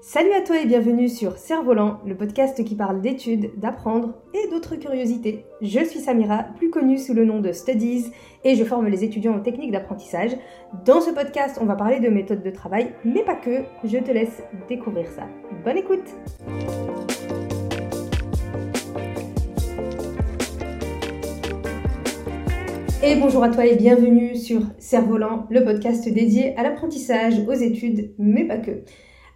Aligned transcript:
Salut 0.00 0.32
à 0.32 0.42
toi 0.42 0.60
et 0.60 0.64
bienvenue 0.64 1.08
sur 1.08 1.36
Cerf-Volant, 1.36 1.98
le 2.06 2.16
podcast 2.16 2.62
qui 2.64 2.76
parle 2.76 3.00
d'études, 3.00 3.50
d'apprendre 3.58 4.14
et 4.32 4.48
d'autres 4.48 4.76
curiosités. 4.76 5.44
Je 5.60 5.84
suis 5.84 5.98
Samira, 5.98 6.44
plus 6.56 6.70
connue 6.70 6.98
sous 6.98 7.14
le 7.14 7.24
nom 7.24 7.40
de 7.40 7.50
Studies, 7.50 8.12
et 8.44 8.54
je 8.54 8.62
forme 8.62 8.86
les 8.86 9.02
étudiants 9.02 9.34
en 9.34 9.40
techniques 9.40 9.72
d'apprentissage. 9.72 10.36
Dans 10.84 11.00
ce 11.00 11.10
podcast, 11.10 11.58
on 11.60 11.64
va 11.64 11.74
parler 11.74 11.98
de 11.98 12.08
méthodes 12.08 12.44
de 12.44 12.50
travail, 12.50 12.94
mais 13.04 13.24
pas 13.24 13.34
que. 13.34 13.64
Je 13.82 13.98
te 13.98 14.12
laisse 14.12 14.40
découvrir 14.68 15.08
ça. 15.08 15.26
Bonne 15.64 15.78
écoute! 15.78 16.14
Et 23.02 23.16
bonjour 23.16 23.42
à 23.42 23.48
toi 23.48 23.66
et 23.66 23.74
bienvenue 23.74 24.36
sur 24.36 24.60
Cerf-Volant, 24.78 25.46
le 25.50 25.64
podcast 25.64 26.08
dédié 26.08 26.56
à 26.56 26.62
l'apprentissage, 26.62 27.40
aux 27.48 27.52
études, 27.52 28.12
mais 28.18 28.44
pas 28.44 28.58
que. 28.58 28.82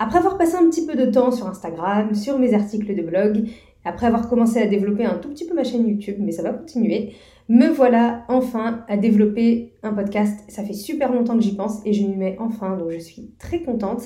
Après 0.02 0.18
avoir 0.18 0.36
passé 0.36 0.56
un 0.56 0.68
petit 0.68 0.84
peu 0.84 0.96
de 0.96 1.04
temps 1.04 1.30
sur 1.30 1.46
Instagram, 1.46 2.12
sur 2.16 2.36
mes 2.36 2.54
articles 2.54 2.92
de 2.92 3.02
blog, 3.02 3.44
après 3.84 4.08
avoir 4.08 4.28
commencé 4.28 4.60
à 4.60 4.66
développer 4.66 5.04
un 5.04 5.14
tout 5.14 5.28
petit 5.28 5.46
peu 5.46 5.54
ma 5.54 5.62
chaîne 5.62 5.86
YouTube, 5.86 6.16
mais 6.18 6.32
ça 6.32 6.42
va 6.42 6.52
continuer, 6.52 7.12
me 7.48 7.68
voilà 7.68 8.24
enfin 8.26 8.84
à 8.88 8.96
développer 8.96 9.74
un 9.84 9.92
podcast. 9.92 10.40
Ça 10.48 10.64
fait 10.64 10.72
super 10.72 11.12
longtemps 11.12 11.36
que 11.36 11.44
j'y 11.44 11.54
pense 11.54 11.86
et 11.86 11.92
je 11.92 12.04
m'y 12.04 12.16
mets 12.16 12.36
enfin, 12.40 12.76
donc 12.76 12.90
je 12.90 12.98
suis 12.98 13.30
très 13.38 13.62
contente. 13.62 14.02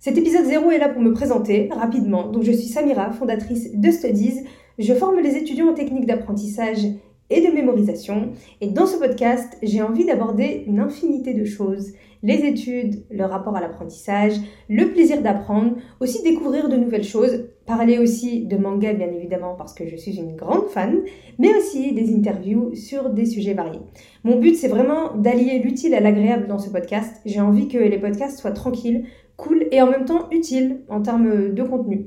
Cet 0.00 0.18
épisode 0.18 0.44
0 0.44 0.72
est 0.72 0.78
là 0.78 0.88
pour 0.88 1.02
me 1.02 1.12
présenter 1.12 1.68
rapidement. 1.72 2.26
Donc 2.26 2.42
je 2.42 2.50
suis 2.50 2.66
Samira, 2.66 3.12
fondatrice 3.12 3.76
de 3.76 3.90
Studies. 3.92 4.40
Je 4.80 4.92
forme 4.92 5.20
les 5.20 5.36
étudiants 5.36 5.68
en 5.68 5.74
techniques 5.74 6.06
d'apprentissage 6.06 6.84
et 7.30 7.40
de 7.40 7.52
mémorisation. 7.52 8.32
Et 8.60 8.68
dans 8.68 8.86
ce 8.86 8.96
podcast, 8.96 9.56
j'ai 9.62 9.82
envie 9.82 10.04
d'aborder 10.04 10.64
une 10.66 10.80
infinité 10.80 11.34
de 11.34 11.44
choses. 11.44 11.92
Les 12.22 12.44
études, 12.44 13.04
le 13.10 13.24
rapport 13.24 13.56
à 13.56 13.60
l'apprentissage, 13.60 14.34
le 14.68 14.86
plaisir 14.86 15.22
d'apprendre, 15.22 15.76
aussi 16.00 16.22
découvrir 16.22 16.68
de 16.68 16.76
nouvelles 16.76 17.04
choses, 17.04 17.46
parler 17.64 17.98
aussi 17.98 18.46
de 18.46 18.56
manga 18.56 18.92
bien 18.92 19.08
évidemment 19.12 19.54
parce 19.54 19.74
que 19.74 19.86
je 19.86 19.94
suis 19.94 20.16
une 20.16 20.34
grande 20.34 20.66
fan, 20.68 21.02
mais 21.38 21.54
aussi 21.56 21.92
des 21.92 22.12
interviews 22.14 22.74
sur 22.74 23.10
des 23.10 23.26
sujets 23.26 23.54
variés. 23.54 23.82
Mon 24.24 24.40
but 24.40 24.56
c'est 24.56 24.68
vraiment 24.68 25.14
d'allier 25.14 25.60
l'utile 25.60 25.94
à 25.94 26.00
l'agréable 26.00 26.48
dans 26.48 26.58
ce 26.58 26.70
podcast. 26.70 27.20
J'ai 27.24 27.40
envie 27.40 27.68
que 27.68 27.78
les 27.78 27.98
podcasts 27.98 28.38
soient 28.40 28.50
tranquilles, 28.50 29.04
cool 29.36 29.66
et 29.70 29.80
en 29.80 29.88
même 29.88 30.06
temps 30.06 30.28
utiles 30.32 30.80
en 30.88 31.02
termes 31.02 31.54
de 31.54 31.62
contenu. 31.62 32.06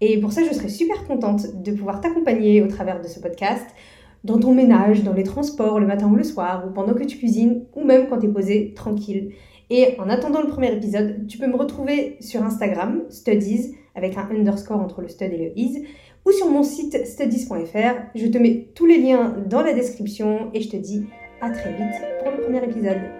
Et 0.00 0.18
pour 0.18 0.32
ça, 0.32 0.42
je 0.44 0.54
serais 0.54 0.68
super 0.68 1.06
contente 1.06 1.62
de 1.62 1.72
pouvoir 1.72 2.00
t'accompagner 2.00 2.62
au 2.62 2.68
travers 2.68 3.02
de 3.02 3.06
ce 3.06 3.20
podcast 3.20 3.66
dans 4.24 4.38
ton 4.38 4.54
ménage, 4.54 5.02
dans 5.02 5.12
les 5.12 5.22
transports, 5.22 5.80
le 5.80 5.86
matin 5.86 6.08
ou 6.08 6.16
le 6.16 6.24
soir, 6.24 6.64
ou 6.66 6.72
pendant 6.72 6.94
que 6.94 7.04
tu 7.04 7.18
cuisines, 7.18 7.64
ou 7.74 7.84
même 7.84 8.08
quand 8.08 8.18
tu 8.18 8.26
es 8.26 8.28
posé 8.30 8.74
tranquille. 8.74 9.32
Et 9.70 9.94
en 9.98 10.08
attendant 10.08 10.42
le 10.42 10.48
premier 10.48 10.72
épisode, 10.72 11.26
tu 11.28 11.38
peux 11.38 11.46
me 11.46 11.56
retrouver 11.56 12.16
sur 12.20 12.42
Instagram, 12.42 13.02
studies, 13.08 13.76
avec 13.94 14.16
un 14.16 14.28
underscore 14.30 14.80
entre 14.80 15.00
le 15.00 15.08
stud 15.08 15.32
et 15.32 15.36
le 15.36 15.58
is, 15.58 15.86
ou 16.26 16.32
sur 16.32 16.48
mon 16.48 16.62
site 16.62 17.06
studies.fr. 17.06 17.94
Je 18.14 18.26
te 18.26 18.38
mets 18.38 18.68
tous 18.74 18.86
les 18.86 18.98
liens 18.98 19.36
dans 19.46 19.62
la 19.62 19.72
description 19.72 20.50
et 20.54 20.60
je 20.60 20.68
te 20.68 20.76
dis 20.76 21.06
à 21.40 21.50
très 21.50 21.70
vite 21.70 22.02
pour 22.22 22.32
le 22.32 22.42
premier 22.42 22.64
épisode. 22.64 23.19